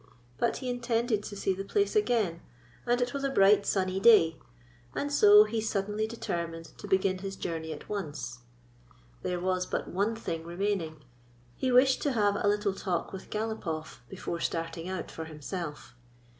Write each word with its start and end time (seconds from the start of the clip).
But 0.39 0.57
he 0.57 0.69
intended 0.71 1.21
to 1.25 1.35
see 1.35 1.53
the 1.53 1.63
place 1.63 1.95
again, 1.95 2.41
and 2.87 2.99
it 3.01 3.13
was 3.13 3.23
a 3.23 3.29
bright, 3.29 3.67
sunny 3.67 3.99
day; 3.99 4.35
and 4.95 5.13
so 5.13 5.43
he 5.43 5.61
suddenly 5.61 6.07
deter 6.07 6.47
mined 6.47 6.75
to 6.79 6.87
begin 6.87 7.19
his 7.19 7.35
journey 7.35 7.71
at 7.71 7.87
once. 7.87 8.39
There 9.21 9.39
was 9.39 9.67
but 9.67 9.89
one 9.89 10.15
thing 10.15 10.43
remaining. 10.43 11.03
He 11.55 11.71
wished 11.71 12.01
to 12.01 12.13
have 12.13 12.35
a 12.35 12.47
little 12.47 12.73
talk 12.73 13.13
with 13.13 13.29
Galopoff 13.29 13.99
before 14.09 14.39
starting 14.39 14.89
out 14.89 15.11
for 15.11 15.25
himself. 15.25 15.93